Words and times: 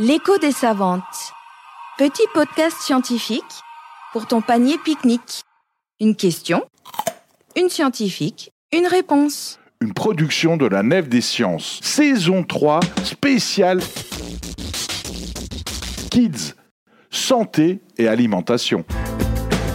L'écho 0.00 0.38
des 0.38 0.52
savantes. 0.52 1.02
Petit 1.98 2.22
podcast 2.32 2.76
scientifique 2.78 3.42
pour 4.12 4.28
ton 4.28 4.40
panier 4.40 4.76
pique-nique. 4.84 5.42
Une 5.98 6.14
question, 6.14 6.62
une 7.56 7.68
scientifique, 7.68 8.52
une 8.72 8.86
réponse. 8.86 9.58
Une 9.80 9.92
production 9.92 10.56
de 10.56 10.66
la 10.66 10.84
Nef 10.84 11.08
des 11.08 11.20
Sciences. 11.20 11.80
Saison 11.82 12.44
3, 12.44 12.78
spéciale 13.02 13.80
Kids, 16.12 16.54
santé 17.10 17.80
et 17.96 18.06
alimentation. 18.06 18.84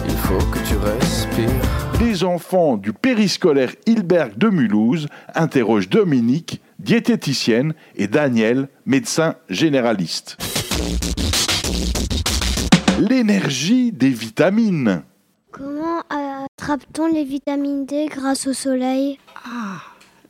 Il 0.08 0.16
faut 0.16 0.38
que 0.46 0.58
tu 0.66 0.76
respires. 0.76 2.00
Les 2.00 2.24
enfants 2.24 2.78
du 2.78 2.94
périscolaire 2.94 3.74
Hilberg 3.84 4.38
de 4.38 4.48
Mulhouse 4.48 5.06
interrogent 5.34 5.90
Dominique, 5.90 6.62
diététicienne, 6.84 7.74
et 7.96 8.06
Daniel, 8.06 8.68
médecin 8.84 9.36
généraliste. 9.48 10.36
L'énergie 12.98 13.90
des 13.90 14.10
vitamines. 14.10 15.02
Comment 15.50 16.02
attrape-t-on 16.10 17.06
les 17.06 17.24
vitamines 17.24 17.86
D 17.86 18.06
grâce 18.06 18.46
au 18.46 18.52
soleil? 18.52 19.18
Ah, 19.44 19.80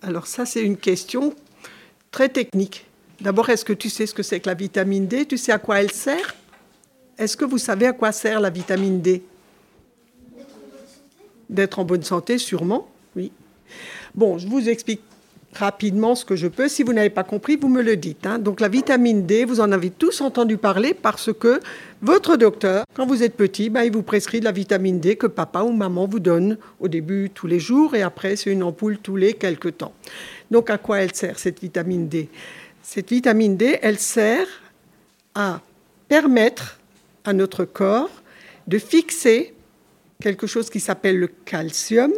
alors 0.00 0.26
ça 0.26 0.46
c'est 0.46 0.62
une 0.62 0.76
question 0.76 1.34
très 2.10 2.28
technique. 2.28 2.86
D'abord, 3.20 3.50
est-ce 3.50 3.64
que 3.64 3.72
tu 3.72 3.90
sais 3.90 4.06
ce 4.06 4.14
que 4.14 4.22
c'est 4.22 4.40
que 4.40 4.48
la 4.48 4.54
vitamine 4.54 5.06
D? 5.06 5.26
Tu 5.26 5.38
sais 5.38 5.52
à 5.52 5.58
quoi 5.58 5.80
elle 5.80 5.90
sert? 5.90 6.34
Est-ce 7.18 7.36
que 7.36 7.44
vous 7.44 7.58
savez 7.58 7.86
à 7.86 7.92
quoi 7.92 8.12
sert 8.12 8.40
la 8.40 8.50
vitamine 8.50 9.00
D? 9.00 9.22
D'être 11.48 11.78
en 11.78 11.84
bonne 11.84 12.02
santé, 12.02 12.38
sûrement, 12.38 12.88
oui. 13.16 13.30
Bon, 14.14 14.38
je 14.38 14.46
vous 14.46 14.68
explique 14.68 15.00
rapidement 15.54 16.14
ce 16.14 16.24
que 16.24 16.36
je 16.36 16.48
peux. 16.48 16.68
Si 16.68 16.82
vous 16.82 16.92
n'avez 16.92 17.10
pas 17.10 17.24
compris, 17.24 17.56
vous 17.56 17.68
me 17.68 17.82
le 17.82 17.96
dites. 17.96 18.26
hein. 18.26 18.38
Donc 18.38 18.60
la 18.60 18.68
vitamine 18.68 19.24
D, 19.24 19.44
vous 19.44 19.60
en 19.60 19.72
avez 19.72 19.90
tous 19.90 20.20
entendu 20.20 20.56
parler 20.56 20.94
parce 20.94 21.32
que 21.32 21.60
votre 22.02 22.36
docteur, 22.36 22.84
quand 22.94 23.06
vous 23.06 23.22
êtes 23.22 23.36
petit, 23.36 23.70
ben, 23.70 23.82
il 23.82 23.92
vous 23.92 24.02
prescrit 24.02 24.40
de 24.40 24.44
la 24.44 24.52
vitamine 24.52 25.00
D 25.00 25.16
que 25.16 25.26
papa 25.26 25.62
ou 25.62 25.72
maman 25.72 26.06
vous 26.06 26.20
donne 26.20 26.58
au 26.80 26.88
début 26.88 27.30
tous 27.32 27.46
les 27.46 27.60
jours 27.60 27.94
et 27.94 28.02
après 28.02 28.36
c'est 28.36 28.50
une 28.50 28.62
ampoule 28.62 28.98
tous 28.98 29.16
les 29.16 29.34
quelques 29.34 29.78
temps. 29.78 29.94
Donc 30.50 30.70
à 30.70 30.78
quoi 30.78 30.98
elle 31.00 31.14
sert 31.14 31.38
cette 31.38 31.60
vitamine 31.60 32.08
D? 32.08 32.28
Cette 32.82 33.10
vitamine 33.10 33.56
D, 33.56 33.78
elle 33.80 33.98
sert 33.98 34.46
à 35.34 35.60
permettre 36.08 36.78
à 37.24 37.32
notre 37.32 37.64
corps 37.64 38.10
de 38.66 38.78
fixer 38.78 39.54
quelque 40.22 40.46
chose 40.46 40.70
qui 40.70 40.80
s'appelle 40.80 41.18
le 41.18 41.28
calcium, 41.44 42.12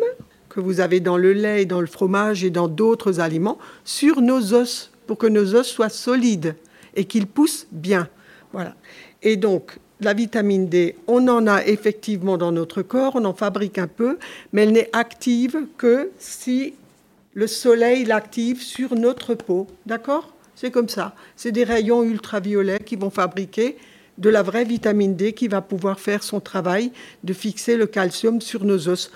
que 0.56 0.60
vous 0.62 0.80
avez 0.80 1.00
dans 1.00 1.18
le 1.18 1.34
lait 1.34 1.66
dans 1.66 1.82
le 1.82 1.86
fromage 1.86 2.42
et 2.42 2.48
dans 2.48 2.66
d'autres 2.66 3.20
aliments, 3.20 3.58
sur 3.84 4.22
nos 4.22 4.54
os, 4.54 4.90
pour 5.06 5.18
que 5.18 5.26
nos 5.26 5.54
os 5.54 5.66
soient 5.66 5.90
solides 5.90 6.56
et 6.94 7.04
qu'ils 7.04 7.26
poussent 7.26 7.66
bien. 7.72 8.08
Voilà. 8.54 8.74
Et 9.22 9.36
donc, 9.36 9.76
la 10.00 10.14
vitamine 10.14 10.66
D, 10.66 10.96
on 11.08 11.28
en 11.28 11.46
a 11.46 11.62
effectivement 11.66 12.38
dans 12.38 12.52
notre 12.52 12.80
corps, 12.80 13.16
on 13.16 13.26
en 13.26 13.34
fabrique 13.34 13.76
un 13.76 13.86
peu, 13.86 14.18
mais 14.54 14.62
elle 14.62 14.72
n'est 14.72 14.88
active 14.94 15.66
que 15.76 16.10
si 16.18 16.72
le 17.34 17.46
soleil 17.46 18.06
l'active 18.06 18.62
sur 18.62 18.94
notre 18.94 19.34
peau. 19.34 19.66
D'accord? 19.84 20.32
C'est 20.54 20.70
comme 20.70 20.88
ça. 20.88 21.14
C'est 21.36 21.52
des 21.52 21.64
rayons 21.64 22.02
ultraviolets 22.02 22.80
qui 22.82 22.96
vont 22.96 23.10
fabriquer 23.10 23.76
de 24.16 24.30
la 24.30 24.42
vraie 24.42 24.64
vitamine 24.64 25.16
D 25.16 25.34
qui 25.34 25.48
va 25.48 25.60
pouvoir 25.60 26.00
faire 26.00 26.22
son 26.22 26.40
travail 26.40 26.92
de 27.24 27.34
fixer 27.34 27.76
le 27.76 27.86
calcium 27.86 28.40
sur 28.40 28.64
nos 28.64 28.88
os. 28.88 29.10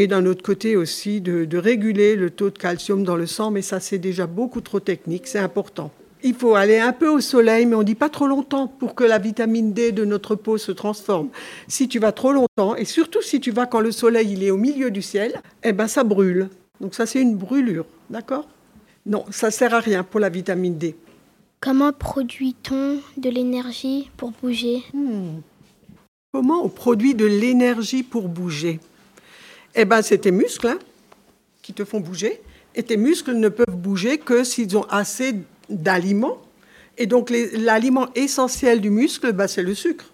Et 0.00 0.06
d'un 0.06 0.26
autre 0.26 0.44
côté 0.44 0.76
aussi, 0.76 1.20
de, 1.20 1.44
de 1.44 1.58
réguler 1.58 2.14
le 2.14 2.30
taux 2.30 2.50
de 2.50 2.58
calcium 2.58 3.02
dans 3.02 3.16
le 3.16 3.26
sang, 3.26 3.50
mais 3.50 3.62
ça 3.62 3.80
c'est 3.80 3.98
déjà 3.98 4.28
beaucoup 4.28 4.60
trop 4.60 4.78
technique, 4.78 5.26
c'est 5.26 5.40
important. 5.40 5.90
Il 6.22 6.34
faut 6.34 6.54
aller 6.54 6.78
un 6.78 6.92
peu 6.92 7.08
au 7.08 7.18
soleil, 7.18 7.66
mais 7.66 7.74
on 7.74 7.82
dit 7.82 7.96
pas 7.96 8.08
trop 8.08 8.28
longtemps 8.28 8.68
pour 8.68 8.94
que 8.94 9.02
la 9.02 9.18
vitamine 9.18 9.72
D 9.72 9.90
de 9.90 10.04
notre 10.04 10.36
peau 10.36 10.56
se 10.56 10.70
transforme. 10.70 11.30
Si 11.66 11.88
tu 11.88 11.98
vas 11.98 12.12
trop 12.12 12.30
longtemps, 12.30 12.76
et 12.76 12.84
surtout 12.84 13.22
si 13.22 13.40
tu 13.40 13.50
vas 13.50 13.66
quand 13.66 13.80
le 13.80 13.90
soleil 13.90 14.34
il 14.34 14.44
est 14.44 14.52
au 14.52 14.56
milieu 14.56 14.92
du 14.92 15.02
ciel, 15.02 15.42
eh 15.64 15.72
ben 15.72 15.88
ça 15.88 16.04
brûle. 16.04 16.48
Donc 16.80 16.94
ça 16.94 17.04
c'est 17.04 17.20
une 17.20 17.34
brûlure, 17.34 17.86
d'accord? 18.08 18.46
Non, 19.04 19.24
ça 19.30 19.50
sert 19.50 19.74
à 19.74 19.80
rien 19.80 20.04
pour 20.04 20.20
la 20.20 20.28
vitamine 20.28 20.78
D. 20.78 20.94
Comment 21.58 21.92
produit-on 21.92 22.98
de 23.16 23.30
l'énergie 23.30 24.12
pour 24.16 24.30
bouger? 24.30 24.84
Comment 26.32 26.64
on 26.64 26.68
produit 26.68 27.16
de 27.16 27.26
l'énergie 27.26 28.04
pour 28.04 28.28
bouger? 28.28 28.78
Eh 29.74 29.84
bien, 29.84 30.02
c'est 30.02 30.18
tes 30.18 30.30
muscles 30.30 30.68
hein, 30.68 30.78
qui 31.62 31.72
te 31.72 31.84
font 31.84 32.00
bouger. 32.00 32.40
Et 32.74 32.82
tes 32.82 32.96
muscles 32.96 33.34
ne 33.34 33.48
peuvent 33.48 33.76
bouger 33.76 34.18
que 34.18 34.44
s'ils 34.44 34.76
ont 34.76 34.84
assez 34.84 35.34
d'aliments. 35.68 36.38
Et 36.96 37.06
donc, 37.06 37.30
l'aliment 37.30 38.08
essentiel 38.14 38.80
du 38.80 38.90
muscle, 38.90 39.32
bah, 39.32 39.48
c'est 39.48 39.62
le 39.62 39.74
sucre. 39.74 40.06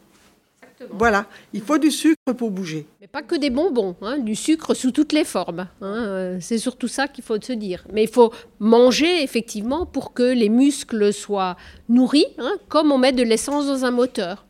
Voilà, 0.90 1.26
il 1.52 1.62
faut 1.62 1.78
du 1.78 1.90
sucre 1.90 2.32
pour 2.36 2.50
bouger. 2.50 2.86
Mais 3.00 3.06
pas 3.06 3.22
que 3.22 3.36
des 3.36 3.50
bonbons, 3.50 3.96
hein, 4.02 4.18
du 4.18 4.34
sucre 4.34 4.74
sous 4.74 4.90
toutes 4.90 5.12
les 5.12 5.24
formes. 5.24 5.68
hein, 5.80 6.38
c'est 6.40 6.58
surtout 6.58 6.88
ça 6.88 7.08
qu'il 7.08 7.24
faut 7.24 7.40
se 7.40 7.52
dire. 7.52 7.84
Mais 7.92 8.02
il 8.04 8.10
faut 8.10 8.32
manger 8.58 9.22
effectivement 9.22 9.86
pour 9.86 10.12
que 10.12 10.22
les 10.22 10.48
muscles 10.48 11.12
soient 11.12 11.56
nourris, 11.88 12.26
hein, 12.38 12.56
comme 12.68 12.92
on 12.92 12.98
met 12.98 13.12
de 13.12 13.22
l'essence 13.22 13.66
dans 13.66 13.84
un 13.84 13.90
moteur. 13.90 14.46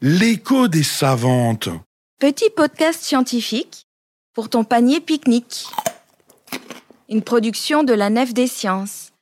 L'écho 0.00 0.68
des 0.68 0.82
savantes. 0.82 1.68
Petit 2.18 2.50
podcast 2.54 3.02
scientifique 3.02 3.86
pour 4.40 4.48
ton 4.48 4.64
panier 4.64 5.00
pique-nique. 5.00 5.66
Une 7.10 7.20
production 7.20 7.84
de 7.84 7.92
la 7.92 8.08
Nef 8.08 8.32
des 8.32 8.46
Sciences. 8.46 9.12